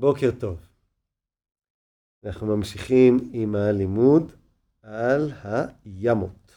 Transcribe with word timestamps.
בוקר 0.00 0.30
טוב. 0.40 0.68
אנחנו 2.24 2.56
ממשיכים 2.56 3.16
עם 3.32 3.54
הלימוד 3.54 4.32
על 4.82 5.30
הימות. 5.84 6.52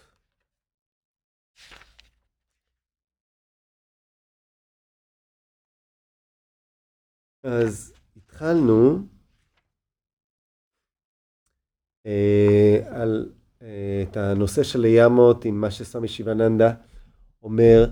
אז 7.43 7.93
התחלנו 8.15 9.07
אה, 12.05 13.01
על, 13.01 13.33
אה, 13.61 14.03
את 14.09 14.17
הנושא 14.17 14.63
של 14.63 14.83
הימות 14.83 15.45
עם 15.45 15.61
מה 15.61 15.71
שסמי 15.71 16.07
שיבננדה 16.07 16.73
אומר 17.43 17.85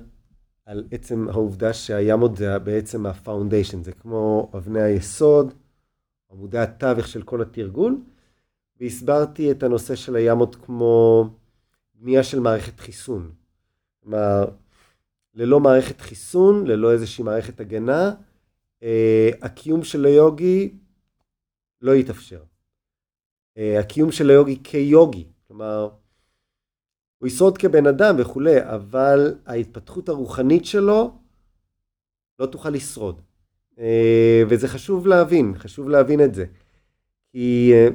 על 0.70 0.84
עצם 0.92 1.30
העובדה 1.30 1.74
שהימות 1.74 2.38
זה 2.38 2.60
בעצם 2.60 3.06
הפאונדיישן, 3.06 3.84
זה 3.84 3.92
כמו 3.92 4.52
אבני 4.58 4.82
היסוד, 4.82 5.54
עמודי 6.32 6.58
התווך 6.58 7.08
של 7.08 7.22
כל 7.22 7.42
התרגול, 7.42 7.98
והסברתי 8.80 9.52
את 9.52 9.64
הנושא 9.64 9.96
של 9.96 10.16
הימות 10.16 10.56
כמו 10.56 11.30
בנייה 11.94 12.24
של 12.24 12.40
מערכת 12.40 12.80
חיסון. 12.80 13.32
כלומר, 14.04 14.46
ללא 15.34 15.60
מערכת 15.60 16.02
חיסון, 16.02 16.68
ללא 16.68 16.92
איזושהי 16.92 17.24
מערכת 17.24 17.60
הגנה, 17.60 18.12
אה, 18.84 19.30
הקיום 19.42 19.84
של 19.84 20.06
היוגי 20.06 20.74
לא 21.82 21.92
יתאפשר. 21.92 22.44
אה, 23.58 23.80
הקיום 23.80 24.12
של 24.12 24.30
היוגי 24.30 24.60
כיוגי, 24.64 25.28
כלומר, 25.48 25.90
הוא 27.20 27.28
ישרוד 27.28 27.58
כבן 27.58 27.88
אדם 27.88 28.16
וכולי, 28.18 28.62
אבל 28.62 29.36
ההתפתחות 29.46 30.10
הרוחנית 30.10 30.66
שלו 30.66 31.12
לא 32.40 32.46
תוכל 32.46 32.70
לשרוד. 32.70 33.22
אה, 33.80 34.44
וזה 34.50 34.68
חשוב 34.68 35.08
להבין, 35.08 35.54
חשוב 35.58 35.90
להבין 35.90 36.24
את 36.24 36.36
זה. 36.36 36.46
כי 37.32 37.72
אה, 37.74 37.88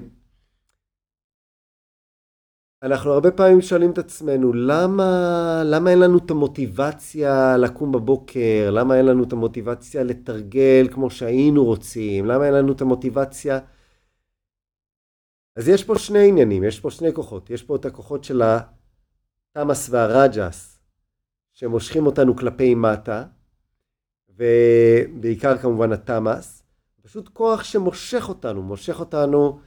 אנחנו 2.82 3.12
הרבה 3.12 3.30
פעמים 3.30 3.60
שואלים 3.60 3.90
את 3.90 3.98
עצמנו, 3.98 4.52
למה, 4.52 5.62
למה 5.64 5.90
אין 5.90 5.98
לנו 5.98 6.18
את 6.18 6.30
המוטיבציה 6.30 7.56
לקום 7.56 7.92
בבוקר? 7.92 8.70
למה 8.70 8.96
אין 8.96 9.06
לנו 9.06 9.24
את 9.24 9.32
המוטיבציה 9.32 10.02
לתרגל 10.02 10.88
כמו 10.90 11.10
שהיינו 11.10 11.64
רוצים? 11.64 12.26
למה 12.26 12.46
אין 12.46 12.54
לנו 12.54 12.72
את 12.72 12.80
המוטיבציה... 12.80 13.58
אז 15.56 15.68
יש 15.68 15.84
פה 15.84 15.98
שני 15.98 16.28
עניינים, 16.28 16.64
יש 16.64 16.80
פה 16.80 16.90
שני 16.90 17.12
כוחות. 17.12 17.50
יש 17.50 17.62
פה 17.62 17.76
את 17.76 17.84
הכוחות 17.84 18.24
של 18.24 18.42
התמאס 19.56 19.90
והרג'ס, 19.90 20.78
שמושכים 21.52 22.06
אותנו 22.06 22.36
כלפי 22.36 22.74
מטה, 22.74 23.24
ובעיקר 24.36 25.58
כמובן 25.58 25.92
התמאס, 25.92 26.62
פשוט 27.02 27.28
כוח 27.28 27.64
שמושך 27.64 28.28
אותנו, 28.28 28.62
מושך 28.62 29.00
אותנו 29.00 29.58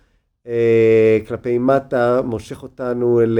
אה, 0.48 1.20
כלפי 1.28 1.58
מטה, 1.58 2.22
מושך 2.22 2.64
אותנו 2.64 3.22
אל... 3.22 3.40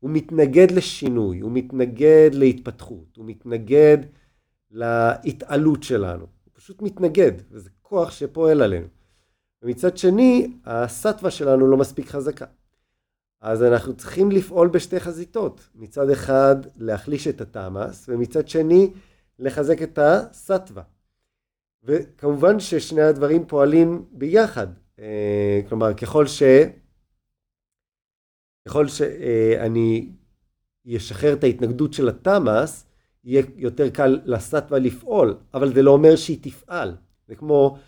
הוא 0.00 0.10
מתנגד 0.10 0.70
לשינוי, 0.70 1.40
הוא 1.40 1.52
מתנגד 1.52 2.30
להתפתחות, 2.32 3.16
הוא 3.16 3.24
מתנגד 3.26 3.98
להתעלות 4.70 5.82
שלנו, 5.82 6.26
הוא 6.44 6.52
פשוט 6.52 6.82
מתנגד, 6.82 7.32
וזה 7.50 7.70
כוח 7.82 8.10
שפועל 8.10 8.62
עלינו. 8.62 8.86
ומצד 9.62 9.96
שני, 9.96 10.52
הסטווה 10.64 11.30
שלנו 11.30 11.66
לא 11.66 11.76
מספיק 11.76 12.08
חזקה. 12.08 12.46
אז 13.44 13.62
אנחנו 13.62 13.96
צריכים 13.96 14.30
לפעול 14.30 14.68
בשתי 14.68 15.00
חזיתות. 15.00 15.68
מצד 15.74 16.10
אחד 16.10 16.56
להחליש 16.76 17.28
את 17.28 17.40
התמאס, 17.40 18.08
ומצד 18.08 18.48
שני 18.48 18.90
לחזק 19.38 19.82
את 19.82 19.98
הסטווה. 19.98 20.82
וכמובן 21.82 22.60
ששני 22.60 23.02
הדברים 23.02 23.46
פועלים 23.46 24.04
ביחד. 24.12 24.66
אה, 24.98 25.60
כלומר, 25.68 25.94
ככל 25.94 26.26
ש... 26.26 26.42
ככל 28.68 28.88
שאני 28.88 30.08
אשחרר 30.96 31.32
את 31.32 31.44
ההתנגדות 31.44 31.92
של 31.92 32.08
התמאס, 32.08 32.86
יהיה 33.24 33.42
יותר 33.56 33.90
קל 33.90 34.20
לסטווה 34.24 34.78
לפעול, 34.78 35.36
אבל 35.54 35.74
זה 35.74 35.82
לא 35.82 35.90
אומר 35.90 36.16
שהיא 36.16 36.38
תפעל. 36.42 36.96
זה 37.28 37.34
כמו, 37.34 37.78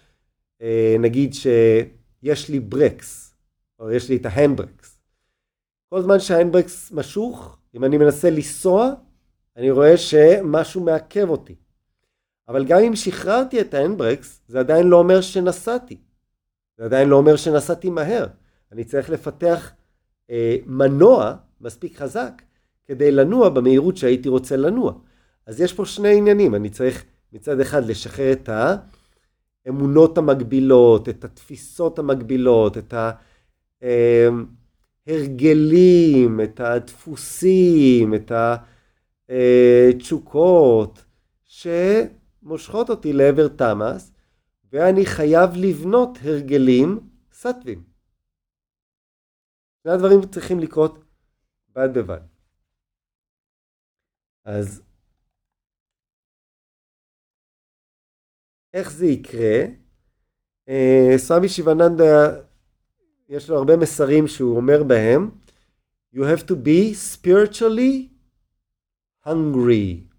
אה, 0.62 0.96
נגיד 1.00 1.34
שיש 1.34 2.48
לי 2.48 2.60
ברקס, 2.60 3.34
או 3.78 3.90
יש 3.90 4.08
לי 4.08 4.16
את 4.16 4.26
ההנדברקס. 4.26 4.95
כל 5.88 6.02
זמן 6.02 6.20
שההנדברקס 6.20 6.92
משוך, 6.92 7.58
אם 7.74 7.84
אני 7.84 7.98
מנסה 7.98 8.30
לנסוע, 8.30 8.90
אני 9.56 9.70
רואה 9.70 9.96
שמשהו 9.96 10.84
מעכב 10.84 11.28
אותי. 11.28 11.54
אבל 12.48 12.64
גם 12.64 12.78
אם 12.80 12.96
שחררתי 12.96 13.60
את 13.60 13.74
ההנדברקס, 13.74 14.40
זה 14.48 14.60
עדיין 14.60 14.86
לא 14.86 14.96
אומר 14.96 15.20
שנסעתי. 15.20 15.96
זה 16.78 16.84
עדיין 16.84 17.08
לא 17.08 17.16
אומר 17.16 17.36
שנסעתי 17.36 17.90
מהר. 17.90 18.26
אני 18.72 18.84
צריך 18.84 19.10
לפתח 19.10 19.72
אה, 20.30 20.56
מנוע 20.66 21.34
מספיק 21.60 21.96
חזק 21.96 22.42
כדי 22.84 23.12
לנוע 23.12 23.48
במהירות 23.48 23.96
שהייתי 23.96 24.28
רוצה 24.28 24.56
לנוע. 24.56 24.92
אז 25.46 25.60
יש 25.60 25.72
פה 25.72 25.86
שני 25.86 26.16
עניינים, 26.16 26.54
אני 26.54 26.70
צריך 26.70 27.04
מצד 27.32 27.60
אחד 27.60 27.86
לשחרר 27.86 28.32
את 28.32 28.48
האמונות 29.66 30.18
המגבילות, 30.18 31.08
את 31.08 31.24
התפיסות 31.24 31.98
המגבילות, 31.98 32.78
את 32.78 32.94
ה... 32.94 33.10
אה, 33.82 34.28
ההרגלים, 35.06 36.40
את 36.44 36.60
הדפוסים, 36.60 38.14
את 38.14 38.32
התשוקות, 39.28 41.04
שמושכות 41.44 42.90
אותי 42.90 43.12
לעבר 43.12 43.48
תמאס, 43.48 44.12
ואני 44.72 45.06
חייב 45.06 45.50
לבנות 45.54 46.18
הרגלים 46.22 47.10
סטווים. 47.32 47.84
שני 49.82 49.92
הדברים 49.92 50.20
צריכים 50.30 50.60
לקרות 50.60 51.04
בד 51.68 51.88
בבד. 51.98 52.20
אז 54.44 54.82
איך 58.74 58.90
זה 58.90 59.06
יקרה? 59.06 59.64
אה, 60.68 61.12
סמי 61.16 61.48
שיבננדה 61.48 62.45
יש 63.28 63.50
לו 63.50 63.56
הרבה 63.56 63.76
מסרים 63.76 64.28
שהוא 64.28 64.56
אומר 64.56 64.82
בהם, 64.82 65.30
you 66.14 66.18
have 66.18 66.42
to 66.48 66.52
be 66.52 66.94
spiritually 67.14 68.08
hungry. 69.26 70.14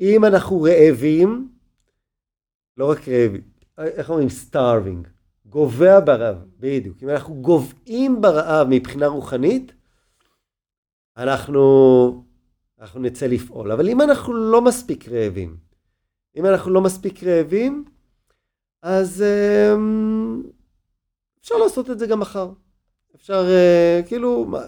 אם 0.00 0.24
אנחנו 0.24 0.62
רעבים, 0.62 1.48
לא 2.76 2.90
רק 2.90 3.08
רעבים, 3.08 3.42
איך 3.78 4.10
אומרים 4.10 4.28
starving, 4.28 5.08
גובע 5.46 6.00
ברעב, 6.00 6.36
בדיוק. 6.58 7.02
אם 7.02 7.08
אנחנו 7.08 7.34
גוועים 7.34 8.20
ברעב 8.20 8.66
מבחינה 8.70 9.06
רוחנית, 9.06 9.72
אנחנו, 11.16 12.24
אנחנו 12.80 13.00
נצא 13.00 13.26
לפעול. 13.26 13.72
אבל 13.72 13.88
אם 13.88 14.00
אנחנו 14.00 14.32
לא 14.32 14.62
מספיק 14.62 15.08
רעבים, 15.08 15.56
אם 16.36 16.46
אנחנו 16.46 16.70
לא 16.70 16.80
מספיק 16.80 17.24
רעבים, 17.24 17.84
אז... 18.82 19.24
Um, 19.74 20.57
אפשר 21.40 21.56
לעשות 21.56 21.90
את 21.90 21.98
זה 21.98 22.06
גם 22.06 22.20
מחר. 22.20 22.50
אפשר, 23.16 23.44
uh, 23.44 24.08
כאילו, 24.08 24.44
מה, 24.44 24.60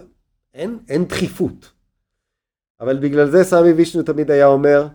אין, 0.53 0.79
אין 0.89 1.05
דחיפות. 1.05 1.71
אבל 2.79 2.97
בגלל 2.97 3.29
זה 3.29 3.43
סמי 3.43 3.71
וישנו 3.71 4.03
תמיד 4.03 4.31
היה 4.31 4.45
אומר, 4.45 4.87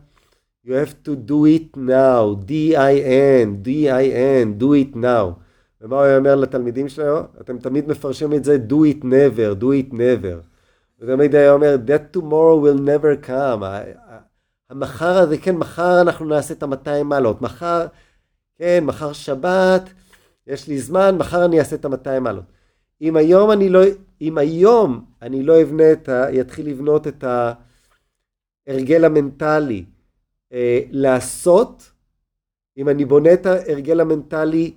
you 0.67 0.69
have 0.69 1.09
to 1.09 1.11
do 1.29 1.47
it 1.47 1.77
now, 1.77 2.45
D-I-N, 2.47 3.63
D-I-N, 3.63 4.63
do 4.63 4.67
it 4.67 4.97
now. 4.97 5.41
ומה 5.81 5.97
הוא 5.97 6.05
היה 6.05 6.19
אומר 6.19 6.35
לתלמידים 6.35 6.89
שלו? 6.89 7.21
אתם 7.41 7.59
תמיד 7.59 7.89
מפרשים 7.89 8.35
את 8.35 8.45
זה, 8.45 8.57
do 8.69 8.73
it 8.73 9.05
never, 9.05 9.61
do 9.61 9.65
it 9.65 9.93
never. 9.93 10.47
ותמיד 11.01 11.35
היה 11.35 11.53
אומר, 11.53 11.77
that 11.87 12.17
tomorrow 12.17 12.57
will 12.65 12.81
never 12.81 13.29
come. 13.29 13.63
המחר 14.71 15.19
הזה, 15.19 15.39
כן, 15.39 15.57
מחר 15.57 16.01
אנחנו 16.01 16.27
נעשה 16.27 16.55
את 16.55 16.63
ה-200 16.63 17.03
מעלות. 17.05 17.43
מחר, 17.43 17.87
כן, 18.59 18.85
מחר 18.85 19.13
שבת, 19.13 19.83
יש 20.47 20.69
לי 20.69 20.79
זמן, 20.79 21.17
מחר 21.19 21.45
אני 21.45 21.59
אעשה 21.59 21.77
את 21.77 21.85
ה-200 21.85 22.21
מעלות. 22.21 22.45
אם 23.03 23.17
היום 23.17 23.51
אני 23.51 23.69
לא, 23.69 23.81
אם 24.21 24.39
היום 24.39 25.05
אני 25.23 25.43
לא 25.43 25.63
אבנה 25.63 25.93
את 25.93 26.09
ה... 26.09 26.27
יתחיל 26.33 26.69
לבנות 26.69 27.07
את 27.07 27.25
ההרגל 28.69 29.05
המנטלי 29.05 29.85
אה, 30.53 30.81
לעשות, 30.91 31.91
אם 32.79 32.89
אני 32.89 33.05
בונה 33.05 33.33
את 33.33 33.47
ההרגל 33.47 34.01
המנטלי 34.01 34.75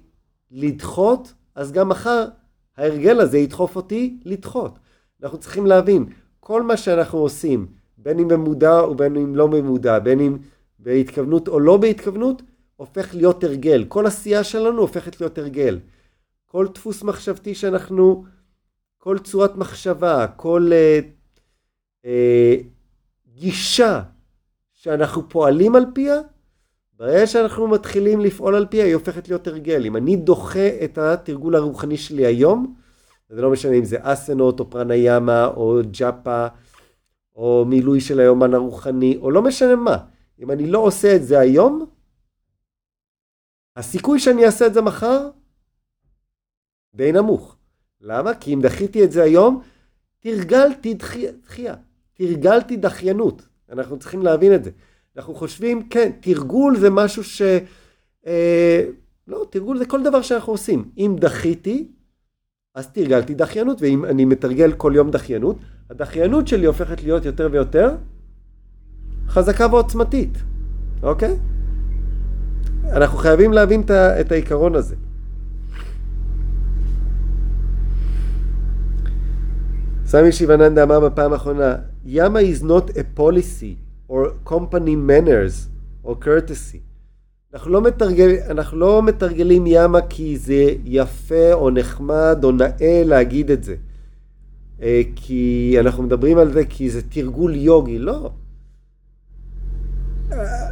לדחות, 0.52 1.34
אז 1.56 1.72
גם 1.72 1.90
מחר 1.90 2.26
ההרגל 2.78 3.20
הזה 3.20 3.38
ידחוף 3.38 3.76
אותי 3.76 4.18
לדחות. 4.26 4.80
אנחנו 5.24 5.38
צריכים 5.38 5.66
להבין, 5.66 6.06
כל 6.40 6.64
מה 6.64 6.78
שאנחנו 6.78 7.20
עושים, 7.20 7.68
בין 7.98 8.20
אם 8.20 8.28
במודע 8.28 8.84
ובין 8.84 9.16
אם 9.16 9.36
לא 9.36 9.48
במודע, 9.48 10.00
בין 10.00 10.20
אם 10.20 10.38
בהתכוונות 10.80 11.48
או 11.48 11.60
לא 11.60 11.78
בהתכוונות, 11.78 12.42
הופך 12.80 13.16
להיות 13.16 13.44
הרגל. 13.44 13.86
כל 13.88 14.06
עשייה 14.06 14.44
שלנו 14.44 14.82
הופכת 14.82 15.22
להיות 15.22 15.38
הרגל. 15.38 15.80
כל 16.46 16.68
דפוס 16.74 17.04
מחשבתי 17.04 17.56
שאנחנו, 17.56 18.26
כל 18.98 19.18
צורת 19.20 19.56
מחשבה, 19.56 20.28
כל 20.36 20.70
אה, 20.74 21.00
אה, 22.06 22.56
גישה 23.28 24.02
שאנחנו 24.74 25.30
פועלים 25.30 25.76
על 25.76 25.86
פיה, 25.94 26.16
ברגע 26.94 27.28
שאנחנו 27.28 27.68
מתחילים 27.68 28.22
לפעול 28.22 28.56
על 28.56 28.66
פיה, 28.66 28.86
היא 28.86 28.94
הופכת 28.94 29.28
להיות 29.28 29.48
הרגל. 29.48 29.86
אם 29.86 29.96
אני 29.96 30.16
דוחה 30.16 30.70
את 30.84 30.98
התרגול 30.98 31.56
הרוחני 31.56 31.98
שלי 31.98 32.26
היום, 32.26 32.76
זה 33.30 33.42
לא 33.42 33.52
משנה 33.52 33.76
אם 33.76 33.86
זה 33.86 33.98
אסנות 34.02 34.60
או 34.60 34.70
פרניאמה 34.70 35.46
או 35.46 35.80
ג'אפה 35.92 36.48
או 37.36 37.66
מילוי 37.68 38.02
של 38.02 38.20
היומן 38.20 38.54
הרוחני 38.54 39.18
או 39.22 39.32
לא 39.32 39.42
משנה 39.42 39.76
מה. 39.76 39.98
אם 40.40 40.52
אני 40.52 40.68
לא 40.68 40.80
עושה 40.80 41.16
את 41.16 41.24
זה 41.24 41.40
היום, 41.40 41.86
הסיכוי 43.80 44.20
שאני 44.20 44.46
אעשה 44.46 44.66
את 44.66 44.74
זה 44.74 44.82
מחר 44.82 45.30
די 46.96 47.12
נמוך. 47.12 47.56
למה? 48.02 48.34
כי 48.34 48.54
אם 48.54 48.62
דחיתי 48.62 49.04
את 49.04 49.12
זה 49.12 49.24
היום, 49.24 49.62
תרגלתי 50.20 50.94
דחייה, 50.94 51.76
תרגלתי 52.14 52.78
דחיינות. 52.78 53.42
אנחנו 53.72 54.00
צריכים 54.00 54.22
להבין 54.22 54.56
את 54.56 54.64
זה. 54.64 54.72
אנחנו 55.18 55.36
חושבים, 55.36 55.90
כן, 55.90 56.12
תרגול 56.20 56.78
זה 56.78 56.90
משהו 56.90 57.24
ש... 57.24 57.42
אה, 58.28 58.86
לא, 59.28 59.46
תרגול 59.50 59.78
זה 59.78 59.86
כל 59.86 60.04
דבר 60.04 60.22
שאנחנו 60.22 60.54
עושים. 60.54 60.90
אם 60.98 61.16
דחיתי, 61.20 61.88
אז 62.76 62.88
תרגלתי 62.88 63.34
דחיינות, 63.34 63.82
ואם 63.82 64.06
אני 64.06 64.26
מתרגל 64.26 64.74
כל 64.74 64.92
יום 64.96 65.12
דחיינות, 65.12 65.58
הדחיינות 65.90 66.48
שלי 66.48 66.66
הופכת 66.66 67.04
להיות 67.04 67.26
יותר 67.26 67.50
ויותר 67.52 67.96
חזקה 69.28 69.68
ועוצמתית, 69.68 70.38
אוקיי? 71.04 71.38
אנחנו 72.92 73.18
חייבים 73.18 73.54
להבין 73.54 73.84
את 74.20 74.32
העיקרון 74.32 74.76
הזה. 74.76 74.96
סמי 80.06 80.32
שיבננדה 80.32 80.84
אמר 80.84 81.00
בפעם 81.00 81.34
האחרונה, 81.34 81.76
ימה 82.06 82.40
is 82.40 82.64
not 82.64 82.92
a 82.92 83.20
policy 83.20 83.76
or 84.12 84.50
company 84.50 84.96
manners 85.10 85.70
or 86.06 86.12
courtesy. 86.26 86.80
אנחנו 87.54 87.72
לא, 87.72 87.82
מתרגל, 87.82 88.36
אנחנו 88.50 88.78
לא 88.78 89.04
מתרגלים 89.04 89.64
ימה 89.68 90.02
כי 90.02 90.38
זה 90.38 90.74
יפה 90.86 91.54
או 91.54 91.70
נחמד 91.70 92.40
או 92.44 92.52
נאה 92.52 93.04
להגיד 93.06 93.52
את 93.52 93.64
זה. 93.64 93.76
אה, 94.82 95.02
כי 95.16 95.76
אנחנו 95.80 96.04
מדברים 96.04 96.38
על 96.38 96.54
זה 96.54 96.66
כי 96.66 96.90
זה 96.90 97.02
תרגול 97.02 97.56
יוגי, 97.56 98.00
לא. 98.00 98.32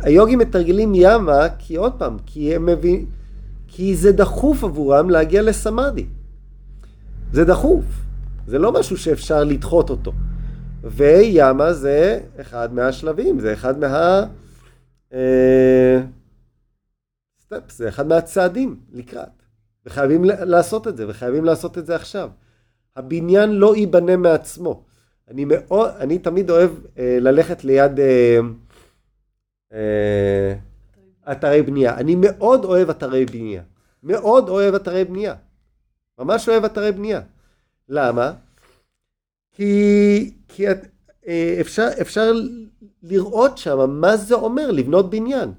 היוגים 0.03 0.39
מתרגלים 0.39 0.91
ימה 0.95 1.47
כי 1.57 1.75
עוד 1.75 1.93
פעם, 1.93 2.17
כי 2.25 2.55
הם 2.55 2.65
מבינים, 2.65 3.05
כי 3.67 3.95
זה 3.95 4.11
דחוף 4.11 4.63
עבורם 4.63 5.09
להגיע 5.09 5.41
לסמאדי. 5.41 6.05
זה 7.33 7.45
דחוף. 7.45 7.85
זה 8.47 8.59
לא 8.59 8.71
משהו 8.71 8.97
שאפשר 8.97 9.43
לדחות 9.43 9.89
אותו. 9.89 10.11
וימה 10.83 11.73
זה 11.73 12.19
אחד 12.41 12.73
מהשלבים, 12.73 13.39
זה 13.39 13.53
אחד 13.53 13.79
מה... 13.79 14.25
אה, 15.13 15.99
זה 17.69 17.89
אחד 17.89 18.07
מהצעדים 18.07 18.75
לקראת. 18.93 19.43
וחייבים 19.85 20.23
לעשות 20.25 20.87
את 20.87 20.97
זה, 20.97 21.05
וחייבים 21.07 21.45
לעשות 21.45 21.77
את 21.77 21.85
זה 21.85 21.95
עכשיו. 21.95 22.29
הבניין 22.95 23.51
לא 23.51 23.75
ייבנה 23.75 24.17
מעצמו. 24.17 24.83
אני, 25.31 25.45
מאוד, 25.45 25.91
אני 25.99 26.19
תמיד 26.19 26.49
אוהב 26.49 26.69
אה, 26.97 27.17
ללכת 27.21 27.63
ליד 27.63 27.99
אה, 27.99 28.39
אתרי 31.31 31.61
בנייה. 31.61 31.97
אני 31.97 32.15
מאוד 32.15 32.65
אוהב 32.65 32.89
אתרי 32.89 33.25
בנייה. 33.25 33.61
מאוד 34.03 34.49
אוהב 34.49 34.75
אתרי 34.75 35.03
בנייה. 35.03 35.35
ממש 36.19 36.49
אוהב 36.49 36.65
אתרי 36.65 36.91
בנייה. 36.91 37.21
למה? 37.89 38.33
כי, 39.51 40.33
כי 40.47 40.71
את, 40.71 40.77
אה, 41.27 41.57
אפשר, 41.61 41.87
אפשר 42.01 42.31
לראות 43.03 43.57
שם 43.57 43.89
מה 43.89 44.17
זה 44.17 44.35
אומר 44.35 44.71
לבנות 44.71 45.09
בניין. 45.09 45.53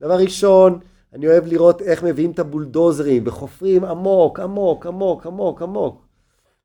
דבר 0.00 0.16
ראשון, 0.16 0.78
אני 1.12 1.26
אוהב 1.26 1.46
לראות 1.46 1.82
איך 1.82 2.02
מביאים 2.02 2.30
את 2.30 2.38
הבולדוזרים 2.38 3.22
וחופרים 3.26 3.84
עמוק, 3.84 4.40
עמוק, 4.40 4.86
עמוק, 4.86 5.26
עמוק, 5.26 5.62
עמוק. 5.62 6.06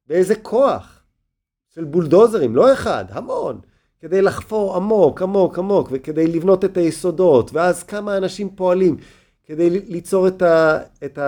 באיזה 0.08 0.36
כוח 0.36 1.04
של 1.70 1.84
בולדוזרים, 1.84 2.56
לא 2.56 2.74
אחד, 2.74 3.06
המון. 3.10 3.60
כדי 4.00 4.22
לחפור 4.22 4.76
עמוק, 4.76 5.22
עמוק, 5.22 5.60
עמוק, 5.60 5.88
וכדי 5.92 6.28
לבנות 6.28 6.66
את 6.66 6.78
היסודות, 6.78 7.54
ואז 7.54 7.84
כמה 7.84 8.18
אנשים 8.18 8.50
פועלים 8.56 8.98
כדי 9.46 9.70
ליצור 9.70 10.28
את, 10.28 10.42
ה, 10.42 10.80
את 11.06 11.20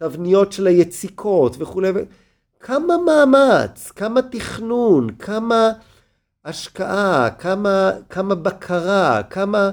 התבניות 0.00 0.52
של 0.52 0.66
היציקות 0.66 1.56
וכולי. 1.58 1.90
כמה 2.60 2.94
מאמץ, 2.96 3.90
כמה 3.90 4.22
תכנון, 4.22 5.10
כמה 5.18 5.72
השקעה, 6.44 7.30
כמה, 7.30 7.90
כמה 8.10 8.34
בקרה, 8.34 9.22
כמה 9.22 9.70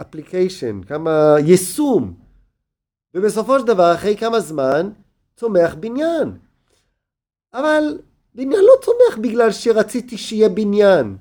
אפליקיישן, 0.00 0.76
אה, 0.76 0.82
uh, 0.82 0.88
כמה 0.88 1.34
יישום. 1.38 2.14
ובסופו 3.14 3.58
של 3.58 3.66
דבר, 3.66 3.94
אחרי 3.94 4.16
כמה 4.16 4.40
זמן, 4.40 4.90
צומח 5.36 5.74
בניין. 5.74 6.32
אבל 7.54 7.98
בניין 8.40 8.64
לא 8.64 8.72
צומח 8.82 9.18
בגלל 9.22 9.52
שרציתי 9.52 10.18
שיהיה 10.18 10.48
בניין. 10.48 11.16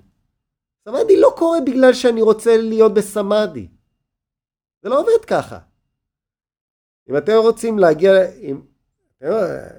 סמאדי 0.85 1.19
לא 1.19 1.33
קורה 1.37 1.61
בגלל 1.61 1.93
שאני 1.93 2.21
רוצה 2.21 2.57
להיות 2.57 2.93
בסמאדי. 2.93 3.67
זה 4.83 4.89
לא 4.89 4.99
עובד 4.99 5.25
ככה. 5.27 5.59
אם 7.09 7.17
אתם 7.17 7.37
רוצים 7.37 7.79
להגיע, 7.79 8.11
אם 8.41 8.61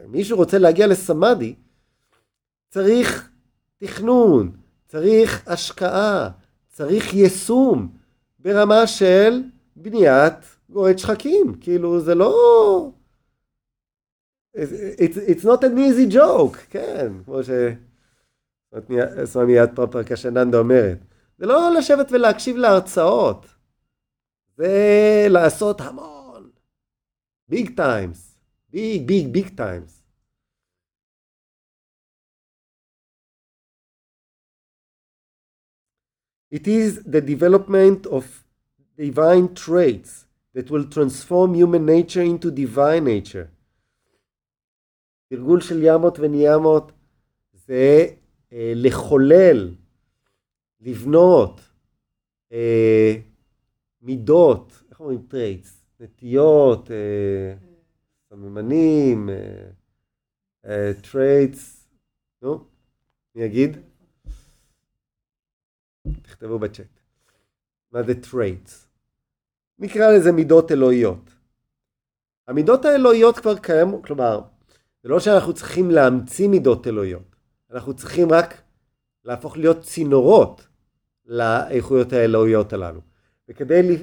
מישהו 0.08 0.36
רוצה 0.36 0.58
להגיע 0.58 0.86
לסמאדי, 0.86 1.54
צריך 2.68 3.30
תכנון, 3.78 4.52
צריך 4.86 5.48
השקעה, 5.48 6.30
צריך 6.68 7.14
יישום 7.14 7.88
ברמה 8.38 8.86
של 8.86 9.42
בניית 9.76 10.34
גורד 10.70 10.98
שחקים. 10.98 11.54
כאילו 11.60 12.00
זה 12.00 12.14
לא... 12.14 12.90
It's, 14.55 15.17
it's 15.17 15.43
not 15.43 15.63
an 15.63 15.77
easy 15.77 16.07
joke, 16.13 16.57
כן, 16.69 17.11
כמו 17.25 17.39
שסומיית 19.25 19.69
פרפר 19.75 20.03
קשננדה 20.03 20.57
אומרת. 20.57 20.97
זה 21.37 21.45
לא 21.45 21.73
לשבת 21.77 22.11
ולהקשיב 22.11 22.55
להרצאות, 22.55 23.45
זה 24.57 25.27
לעשות 25.29 25.81
המון. 25.81 26.49
ביג 27.49 27.75
טיימס. 27.75 28.35
Big, 28.73 29.07
big, 29.07 29.31
big 29.31 29.55
times. 29.55 30.03
It 36.51 36.67
is 36.67 37.03
the 37.03 37.21
development 37.21 38.05
of 38.05 38.43
divine 38.97 39.53
traits 39.53 40.25
that 40.53 40.69
will 40.71 40.85
transform 40.95 41.53
human 41.53 41.85
nature 41.85 42.21
into 42.21 42.51
divine 42.51 43.05
nature. 43.05 43.49
תרגול 45.30 45.60
של 45.60 45.82
יאמות 45.82 46.18
וניאמות 46.18 46.92
זה 47.52 48.06
אה, 48.52 48.72
לחולל, 48.76 49.74
לבנות 50.80 51.60
אה, 52.52 53.14
מידות, 54.02 54.82
איך 54.90 55.00
אומרים 55.00 55.26
traits? 55.28 55.84
נטיות, 56.00 56.90
אה, 56.90 57.54
סממנים, 58.28 59.28
traits, 61.02 61.88
נו, 62.42 62.64
מי 63.34 63.42
יגיד? 63.42 63.76
תכתבו 66.22 66.58
בצ'אט. 66.58 67.00
מה 67.92 68.02
זה 68.02 68.22
traits? 68.22 68.88
נקרא 69.78 70.12
לזה 70.12 70.32
מידות 70.32 70.72
אלוהיות. 70.72 71.30
המידות 72.48 72.84
האלוהיות 72.84 73.38
כבר 73.38 73.58
קיימות, 73.58 74.04
כלומר, 74.04 74.40
זה 75.02 75.08
לא 75.08 75.20
שאנחנו 75.20 75.52
צריכים 75.52 75.90
להמציא 75.90 76.48
מידות 76.48 76.86
אלוהיות, 76.86 77.36
אנחנו 77.72 77.94
צריכים 77.94 78.32
רק 78.32 78.62
להפוך 79.24 79.56
להיות 79.56 79.80
צינורות 79.80 80.66
לאיכויות 81.26 82.12
האלוהיות 82.12 82.72
הללו. 82.72 83.00
וכדי 83.48 83.96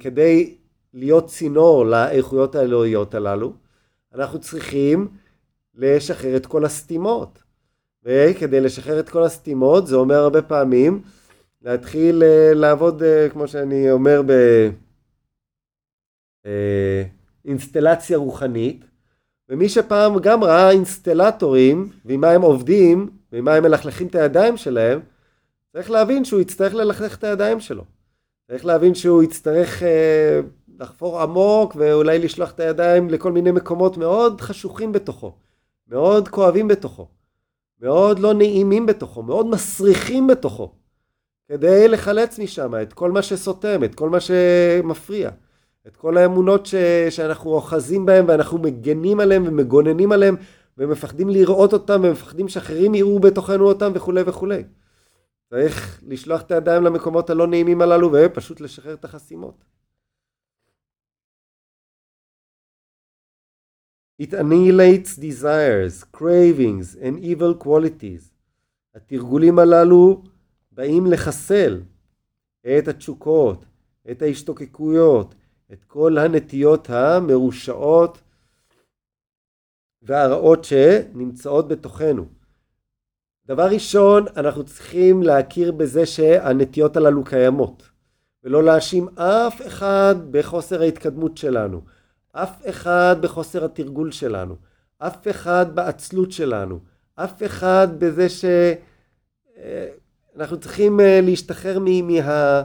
כדי 0.00 0.56
להיות 0.94 1.26
צינור 1.26 1.86
לאיכויות 1.86 2.54
האלוהיות 2.54 3.14
הללו, 3.14 3.52
אנחנו 4.14 4.40
צריכים 4.40 5.08
לשחרר 5.74 6.36
את 6.36 6.46
כל 6.46 6.64
הסתימות. 6.64 7.42
וכדי 8.04 8.60
לשחרר 8.60 9.00
את 9.00 9.08
כל 9.08 9.22
הסתימות 9.22 9.86
זה 9.86 9.96
אומר 9.96 10.14
הרבה 10.14 10.42
פעמים 10.42 11.02
להתחיל 11.62 12.22
uh, 12.22 12.54
לעבוד, 12.54 13.02
uh, 13.02 13.32
כמו 13.32 13.48
שאני 13.48 13.90
אומר, 13.90 14.22
באינסטלציה 17.44 18.18
רוחנית. 18.18 18.89
ומי 19.50 19.68
שפעם 19.68 20.18
גם 20.18 20.44
ראה 20.44 20.70
אינסטלטורים, 20.70 21.88
ועם 22.04 22.20
מה 22.20 22.30
הם 22.30 22.42
עובדים, 22.42 23.10
ועם 23.32 23.44
מה 23.44 23.54
הם 23.54 23.62
מלכלכים 23.62 24.06
את 24.06 24.14
הידיים 24.14 24.56
שלהם, 24.56 25.00
צריך 25.72 25.90
להבין 25.90 26.24
שהוא 26.24 26.40
יצטרך 26.40 26.74
ללכלך 26.74 27.18
את 27.18 27.24
הידיים 27.24 27.60
שלו. 27.60 27.84
צריך 28.46 28.64
להבין 28.64 28.94
שהוא 28.94 29.22
יצטרך... 29.22 29.82
Uh, 29.82 29.84
לחפור 30.80 31.20
עמוק 31.20 31.76
ואולי 31.76 32.18
לשלוח 32.18 32.50
את 32.50 32.60
הידיים 32.60 33.10
לכל 33.10 33.32
מיני 33.32 33.50
מקומות 33.50 33.96
מאוד 33.96 34.40
חשוכים 34.40 34.92
בתוכו, 34.92 35.32
מאוד 35.88 36.28
כואבים 36.28 36.68
בתוכו, 36.68 37.08
מאוד 37.80 38.18
לא 38.18 38.34
נעימים 38.34 38.86
בתוכו, 38.86 39.22
מאוד 39.22 39.46
מסריחים 39.46 40.26
בתוכו, 40.26 40.72
כדי 41.48 41.88
לחלץ 41.88 42.38
משם 42.38 42.72
את 42.82 42.92
כל 42.92 43.10
מה 43.10 43.22
שסותם, 43.22 43.84
את 43.84 43.94
כל 43.94 44.10
מה 44.10 44.18
שמפריע, 44.20 45.30
את 45.90 45.96
כל 45.96 46.16
האמונות 46.16 46.66
ש... 46.66 46.74
שאנחנו 47.10 47.50
אוחזים 47.50 48.06
בהן 48.06 48.24
ואנחנו 48.28 48.58
מגנים 48.58 49.20
עליהן 49.20 49.46
ומגוננים 49.46 50.12
עליהן 50.12 50.36
ומפחדים 50.78 51.28
לראות 51.28 51.72
אותן 51.72 52.04
ומפחדים 52.04 52.48
שאחרים 52.48 52.94
יראו 52.94 53.20
בתוכנו 53.20 53.68
אותן 53.68 53.92
וכולי 53.94 54.22
וכולי. 54.26 54.64
צריך 55.50 56.00
לשלוח 56.06 56.40
את 56.40 56.50
הידיים 56.50 56.82
למקומות 56.82 57.30
הלא 57.30 57.46
נעימים 57.46 57.82
הללו 57.82 58.10
ופשוט 58.12 58.60
לשחרר 58.60 58.94
את 58.94 59.04
החסימות. 59.04 59.64
It 64.22 64.32
annihilates 64.32 65.16
desires, 65.16 66.04
cravings 66.16 66.96
and 67.02 67.24
evil 67.24 67.64
qualities. 67.64 68.30
התרגולים 68.94 69.58
הללו 69.58 70.22
באים 70.72 71.06
לחסל 71.06 71.82
את 72.78 72.88
התשוקות, 72.88 73.64
את 74.10 74.22
ההשתוקקויות, 74.22 75.34
את 75.72 75.84
כל 75.84 76.18
הנטיות 76.18 76.90
המרושעות 76.90 78.18
והרעות 80.02 80.64
שנמצאות 80.64 81.68
בתוכנו. 81.68 82.24
דבר 83.46 83.66
ראשון, 83.66 84.24
אנחנו 84.36 84.64
צריכים 84.64 85.22
להכיר 85.22 85.72
בזה 85.72 86.06
שהנטיות 86.06 86.96
הללו 86.96 87.24
קיימות, 87.24 87.82
ולא 88.44 88.64
להאשים 88.64 89.08
אף 89.18 89.66
אחד 89.66 90.14
בחוסר 90.30 90.82
ההתקדמות 90.82 91.36
שלנו, 91.36 91.80
אף 92.32 92.62
אחד 92.68 93.16
בחוסר 93.20 93.64
התרגול 93.64 94.12
שלנו, 94.12 94.56
אף 94.98 95.28
אחד 95.28 95.66
בעצלות 95.74 96.32
שלנו, 96.32 96.78
אף 97.14 97.42
אחד 97.46 97.88
בזה 97.98 98.28
שאנחנו 98.28 98.96
אה, 100.56 100.60
צריכים 100.60 101.00
אה, 101.00 101.20
להשתחרר 101.22 101.78
מה... 101.78 102.62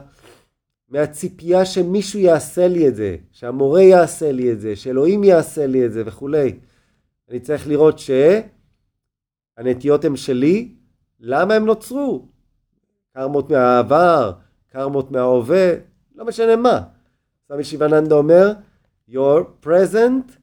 מהציפייה 0.90 1.66
שמישהו 1.66 2.20
יעשה 2.20 2.68
לי 2.68 2.88
את 2.88 2.96
זה, 2.96 3.16
שהמורה 3.32 3.82
יעשה 3.82 4.32
לי 4.32 4.52
את 4.52 4.62
זה, 4.62 4.76
שאלוהים 4.76 5.24
יעשה 5.24 5.68
לי 5.68 5.86
את 5.86 5.92
זה 5.92 6.04
וכולי. 6.06 6.60
אני 7.30 7.40
צריך 7.40 7.68
לראות 7.68 8.00
שהנטיות 9.58 10.06
הן 10.06 10.16
שלי, 10.16 10.76
למה 11.20 11.54
הם 11.54 11.66
נוצרו? 11.66 12.28
קרמות 13.14 13.50
מהעבר, 13.50 14.32
קרמות 14.72 15.12
מההווה, 15.12 15.74
לא 16.16 16.26
משנה 16.26 16.56
מה. 16.56 16.82
סמי 17.48 17.64
שיבננדה 17.64 18.16
אומר, 18.16 18.54
your 19.10 19.66
present 19.66 20.38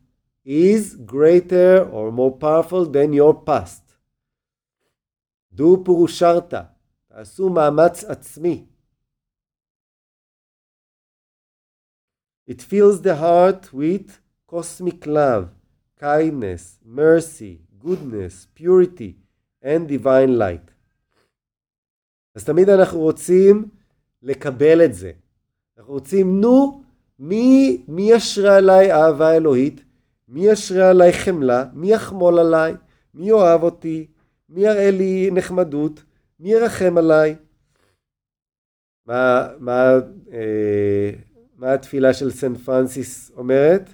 is 0.47 0.97
greater 1.07 1.87
or 1.93 2.11
more 2.11 2.33
powerful 2.41 2.87
than 2.93 3.13
your 3.15 3.49
past. 3.49 3.93
דו 5.53 5.83
פורושרתא, 5.85 6.61
תעשו 7.09 7.49
מאמץ 7.49 8.05
עצמי. 8.05 8.65
It 12.47 12.61
fills 12.61 13.03
the 13.03 13.17
heart 13.17 13.73
with 13.73 14.19
cosmic 14.47 15.07
love, 15.07 15.45
kindness, 16.01 16.79
mercy, 16.85 17.61
goodness, 17.85 18.47
purity 18.55 19.17
and 19.63 19.89
divine 19.89 20.39
light. 20.39 20.73
אז 22.35 22.45
תמיד 22.45 22.69
אנחנו 22.69 23.01
רוצים 23.01 23.69
לקבל 24.23 24.85
את 24.85 24.95
זה. 24.95 25.13
אנחנו 25.79 25.93
רוצים, 25.93 26.41
נו, 26.41 26.83
מי, 27.19 27.83
מי 27.89 28.13
ישרה 28.13 28.57
עליי 28.57 28.93
אהבה 28.93 29.37
אלוהית? 29.37 29.85
מי 30.29 30.47
ישרה 30.47 30.91
עליי 30.91 31.13
חמלה? 31.13 31.65
מי 31.73 31.93
יחמול 31.93 32.39
עליי? 32.39 32.75
מי 33.15 33.29
יאהב 33.29 33.63
אותי? 33.63 34.07
מי 34.49 34.61
יראה 34.61 34.91
לי 34.91 35.31
נחמדות? 35.33 36.03
מי 36.41 36.53
ירחם 36.53 36.99
עליי? 36.99 37.37
מה, 39.07 39.49
מה, 39.59 39.93
אה, 40.33 41.11
מה 41.63 41.75
התפילה 41.75 42.15
של 42.15 42.31
סנט 42.31 42.59
פרנסיס 42.59 43.31
אומרת? 43.31 43.91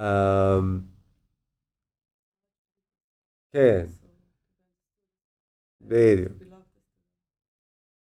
Um, 0.00 0.82
כן, 3.52 3.86
בדיוק. 5.80 6.32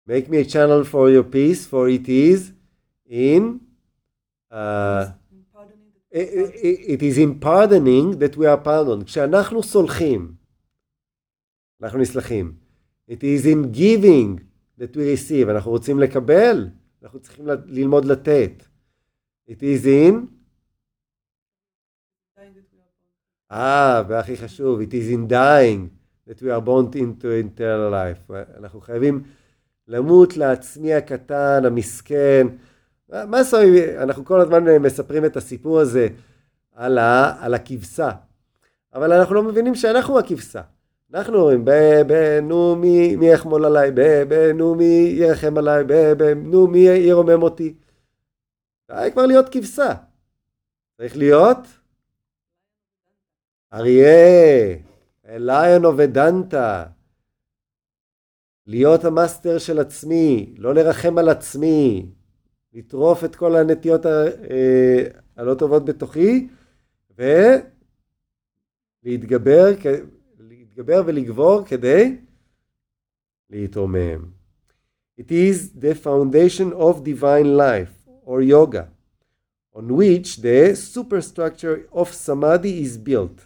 Make 0.09 0.29
me 0.29 0.37
a 0.37 0.45
channel 0.45 0.85
for 0.85 1.11
your 1.11 1.25
peace, 1.25 1.67
for 1.67 1.89
it 1.89 2.09
is 2.09 2.53
in 3.07 3.61
uh, 4.53 5.11
it 6.13 7.03
is 7.03 7.19
in 7.19 7.41
pardoning 7.41 8.19
that 8.19 8.37
we 8.37 8.47
are 8.47 8.57
pardoned. 8.65 9.05
כשאנחנו 9.05 9.63
סולחים, 9.63 10.35
אנחנו 11.83 11.99
נסלחים. 11.99 12.57
It 13.11 13.23
is 13.23 13.47
in 13.47 13.73
giving 13.73 14.48
that 14.79 14.97
we 14.97 15.01
receive. 15.17 15.51
אנחנו 15.51 15.71
רוצים 15.71 15.99
לקבל, 15.99 16.69
אנחנו 17.03 17.21
צריכים 17.21 17.47
ללמוד 17.67 18.05
לתת. 18.05 18.63
It 19.51 19.61
is 19.61 19.85
in... 19.85 20.15
אה, 23.53 24.03
והכי 24.09 24.37
חשוב, 24.37 24.81
it 24.81 24.93
is 24.93 25.15
in 25.15 25.31
dying 25.33 25.89
that 26.29 26.43
we 26.43 26.47
are 26.47 26.67
born 26.67 26.95
into 26.95 27.25
eternal 27.25 27.93
life. 27.93 28.33
אנחנו 28.59 28.81
חייבים 28.81 29.23
למות 29.89 30.37
לעצמי 30.37 30.95
הקטן, 30.95 31.63
המסכן. 31.65 32.47
מה 33.09 33.39
עשו, 33.41 33.57
אנחנו 33.99 34.25
כל 34.25 34.41
הזמן 34.41 34.65
מספרים 34.83 35.25
את 35.25 35.37
הסיפור 35.37 35.81
הזה 35.81 36.09
על, 36.73 36.99
ה, 36.99 37.45
על 37.45 37.55
הכבשה, 37.55 38.11
אבל 38.95 39.13
אנחנו 39.13 39.35
לא 39.35 39.43
מבינים 39.43 39.75
שאנחנו 39.75 40.19
הכבשה. 40.19 40.63
אנחנו 41.15 41.39
אומרים, 41.39 41.65
ב, 41.65 41.71
ב, 42.07 42.39
נו 42.43 42.77
מי, 42.77 43.17
מי 43.17 43.29
יחמול 43.29 43.65
עליי, 43.65 43.91
ב, 43.91 44.01
ב, 44.29 44.35
נו 44.55 44.75
מי 44.75 45.15
ירחם 45.19 45.59
עליי, 45.59 45.85
ב, 45.85 45.93
ב, 45.93 46.23
נו 46.23 46.67
מי 46.67 46.79
ירומם 46.79 47.43
אותי. 47.43 47.75
די 48.91 49.09
כבר 49.13 49.27
להיות 49.27 49.49
כבשה. 49.49 49.95
צריך 50.97 51.17
להיות 51.17 51.59
אריה, 53.73 54.77
ליון 55.25 55.85
ודנטה. 55.85 56.87
להיות 58.67 59.05
המאסטר 59.05 59.59
של 59.59 59.79
עצמי, 59.79 60.55
לא 60.59 60.75
לרחם 60.75 61.19
על 61.19 61.29
עצמי, 61.29 62.07
לטרוף 62.73 63.25
את 63.25 63.37
כל 63.37 63.57
הנטיות 63.57 64.07
אה, 64.07 65.05
הלא 65.37 65.55
טובות 65.55 65.85
בתוכי, 65.85 66.49
ולהתגבר 69.05 69.77
להתגבר 70.79 71.03
ולגבור 71.07 71.65
כדי 71.67 72.17
להתרומם. 73.51 74.31
It 75.21 75.31
is 75.31 75.73
the 75.81 75.95
foundation 75.95 76.73
of 76.73 77.03
divine 77.03 77.57
life 77.57 78.09
or 78.25 78.41
yoga 78.41 78.89
on 79.75 79.97
which 79.97 80.37
the 80.37 80.77
superstructure 80.77 81.89
of 81.93 82.13
samadhi 82.13 82.83
is 82.83 82.97
built. 82.97 83.41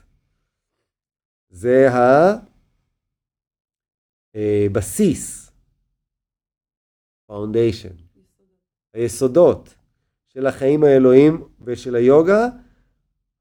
זה 1.48 1.88
הבסיס, 4.34 5.52
foundation, 7.30 7.96
היסודות 8.94 9.74
של 10.28 10.46
החיים 10.46 10.84
האלוהים 10.84 11.48
ושל 11.60 11.94
היוגה 11.94 12.48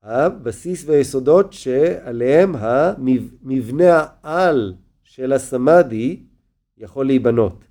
הבסיס 0.01 0.85
והיסודות 0.85 1.53
שעליהם 1.53 2.51
המבנה 2.55 4.07
העל 4.23 4.75
של 5.03 5.33
הסמאדי 5.33 6.23
יכול 6.77 7.05
להיבנות. 7.05 7.65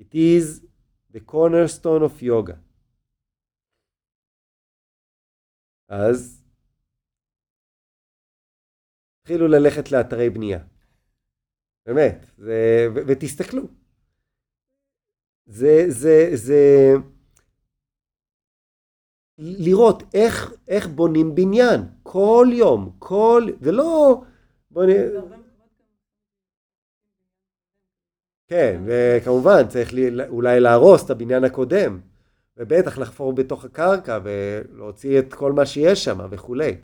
It 0.00 0.14
is 0.14 0.64
the 1.12 1.20
cornerstone 1.30 2.02
of 2.02 2.22
yoga. 2.22 2.56
אז 5.88 6.44
התחילו 9.20 9.48
ללכת 9.48 9.92
לאתרי 9.92 10.30
בנייה. 10.30 10.64
באמת, 11.86 12.26
זה, 12.36 12.86
ו, 12.94 12.98
ותסתכלו. 13.06 13.62
זה, 15.46 15.84
זה, 15.88 16.30
זה, 16.34 16.92
לראות 19.40 20.02
איך, 20.14 20.52
איך 20.68 20.88
בונים 20.88 21.34
בניין, 21.34 21.80
כל 22.02 22.46
יום, 22.52 22.90
כל, 22.98 23.46
זה 23.60 23.72
לא... 23.72 24.22
בוא 24.70 24.84
נ... 24.84 24.88
כן, 28.48 28.80
וכמובן 28.86 29.68
צריך 29.68 29.92
לי, 29.92 30.10
אולי 30.28 30.60
להרוס 30.60 31.04
את 31.04 31.10
הבניין 31.10 31.44
הקודם, 31.44 32.00
ובטח 32.56 32.98
לחפור 32.98 33.32
בתוך 33.32 33.64
הקרקע 33.64 34.18
ולהוציא 34.22 35.18
את 35.18 35.34
כל 35.34 35.52
מה 35.52 35.66
שיש 35.66 36.04
שם 36.04 36.18
וכולי. 36.30 36.76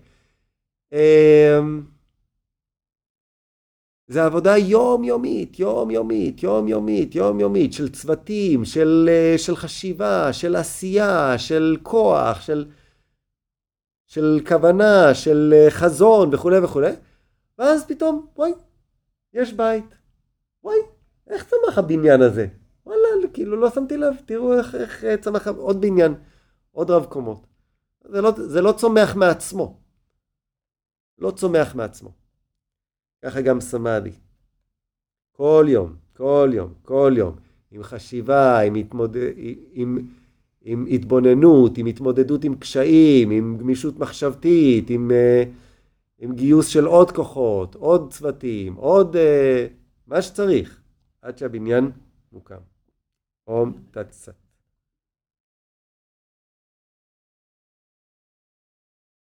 זה 4.09 4.25
עבודה 4.25 4.57
יומיומית, 4.57 5.59
יומיומית, 5.59 6.43
יומיומית, 6.43 7.15
יומיומית, 7.15 7.73
של 7.73 7.89
צוותים, 7.89 8.65
של, 8.65 9.09
אה, 9.13 9.39
של 9.39 9.57
חשיבה, 9.57 10.33
של 10.33 10.57
עשייה, 10.57 11.39
של 11.39 11.77
כוח, 11.83 12.41
של, 12.41 12.67
של 14.07 14.41
כוונה, 14.49 15.15
של 15.15 15.55
אה, 15.57 15.71
חזון 15.71 16.35
וכולי 16.35 16.59
וכולי, 16.59 16.93
ואז 17.59 17.87
פתאום, 17.87 18.27
וואי, 18.37 18.53
יש 19.33 19.53
בית. 19.53 19.99
וואי, 20.63 20.77
איך 21.31 21.45
צמח 21.45 21.79
הבניין 21.79 22.23
הזה? 22.23 22.47
וואלה, 22.87 23.29
כאילו 23.33 23.57
לא 23.57 23.71
שמתי 23.71 23.97
לב, 23.97 24.15
תראו 24.27 24.59
איך, 24.59 24.75
איך 24.75 25.05
אה, 25.05 25.17
צמח 25.17 25.49
עוד 25.49 25.81
בניין, 25.81 26.15
עוד 26.73 26.91
רב 26.91 27.05
קומות. 27.05 27.47
זה 28.05 28.21
לא, 28.21 28.33
זה 28.37 28.63
לא 28.63 28.73
צומח 28.73 29.17
מעצמו. 29.17 29.81
לא 31.19 31.31
צומח 31.31 31.75
מעצמו. 31.75 32.26
ככה 33.25 33.41
גם 33.41 33.61
סמאדי. 33.61 34.13
כל 35.33 35.67
יום, 35.69 35.95
כל 36.17 36.51
יום, 36.53 36.73
כל 36.83 37.15
יום, 37.17 37.37
עם 37.71 37.83
חשיבה, 37.83 38.61
עם, 38.61 38.75
התמוד... 38.75 39.17
עם, 39.73 39.99
עם 40.69 40.87
התבוננות, 40.91 41.79
עם 41.79 41.87
התמודדות 41.87 42.45
עם 42.45 42.55
קשיים, 42.55 43.31
עם 43.31 43.57
גמישות 43.59 43.99
מחשבתית, 43.99 44.91
עם, 44.91 45.11
אה, 45.11 45.45
עם 46.19 46.35
גיוס 46.35 46.67
של 46.67 46.85
עוד 46.85 47.13
כוחות, 47.13 47.75
עוד 47.75 48.13
צוותים, 48.13 48.75
עוד 48.75 49.17
uh, 49.17 49.19
מה 50.07 50.23
שצריך, 50.23 50.81
עד 51.23 51.39
שהבניין 51.39 51.91
מוקם. 52.33 52.61
אום 53.47 53.73
תצא. 53.91 54.33